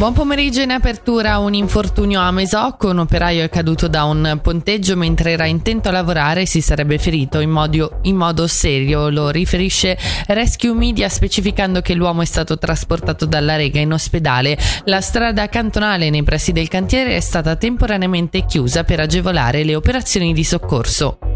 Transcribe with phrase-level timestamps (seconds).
[0.00, 4.96] Buon pomeriggio in apertura un infortunio a Mesocco, un operaio è caduto da un ponteggio
[4.96, 9.28] mentre era intento a lavorare e si sarebbe ferito in modo, in modo serio, lo
[9.28, 14.56] riferisce Rescue Media specificando che l'uomo è stato trasportato dalla Rega in ospedale.
[14.84, 20.32] La strada cantonale nei pressi del cantiere è stata temporaneamente chiusa per agevolare le operazioni
[20.32, 21.29] di soccorso.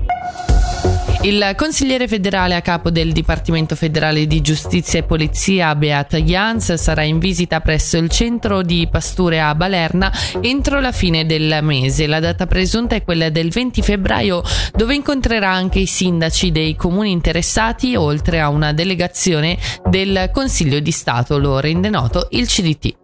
[1.25, 7.03] Il consigliere federale a capo del Dipartimento federale di giustizia e polizia, Beat Jans, sarà
[7.03, 10.13] in visita presso il centro di pasture a Balerna
[10.43, 12.07] entro la fine del mese.
[12.07, 14.43] La data presunta è quella del 20 febbraio,
[14.75, 19.57] dove incontrerà anche i sindaci dei comuni interessati, oltre a una delegazione
[19.89, 23.04] del Consiglio di Stato, lo rende noto il CDT.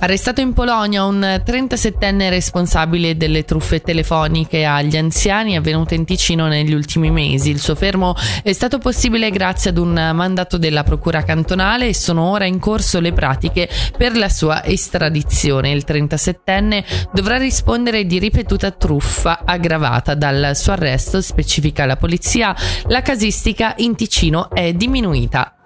[0.00, 6.72] Arrestato in Polonia un 37enne responsabile delle truffe telefoniche agli anziani avvenute in Ticino negli
[6.72, 7.50] ultimi mesi.
[7.50, 12.30] Il suo fermo è stato possibile grazie ad un mandato della Procura cantonale e sono
[12.30, 15.70] ora in corso le pratiche per la sua estradizione.
[15.70, 22.54] Il 37enne dovrà rispondere di ripetuta truffa aggravata dal suo arresto, specifica la polizia.
[22.88, 25.56] La casistica in Ticino è diminuita.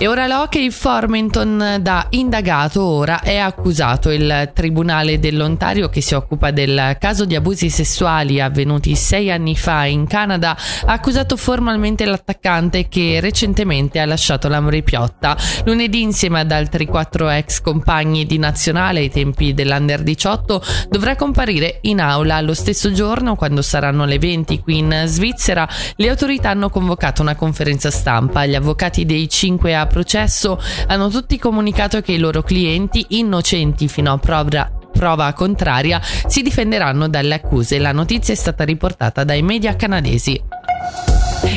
[0.00, 4.10] E ora l'hockey Formenton da indagato ora è accusato.
[4.10, 9.86] Il Tribunale dell'Ontario che si occupa del caso di abusi sessuali avvenuti sei anni fa
[9.86, 15.36] in Canada ha accusato formalmente l'attaccante che recentemente ha lasciato l'Amri Piotta.
[15.64, 21.80] Lunedì insieme ad altri quattro ex compagni di nazionale ai tempi dell'Under 18 dovrà comparire
[21.82, 25.68] in aula lo stesso giorno quando saranno le 20 qui in Svizzera.
[25.96, 28.46] Le autorità hanno convocato una conferenza stampa.
[28.46, 34.12] Gli avvocati dei cinque a processo hanno tutti comunicato che i loro clienti, innocenti fino
[34.12, 37.78] a prova prova contraria si difenderanno dalle accuse.
[37.78, 40.42] La notizia è stata riportata dai media canadesi.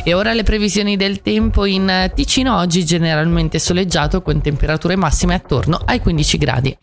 [0.04, 5.82] E ora le previsioni del tempo in Ticino oggi generalmente soleggiato con temperature massime attorno
[5.84, 6.78] ai 15 gradi.